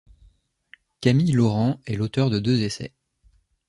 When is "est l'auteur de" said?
1.85-2.39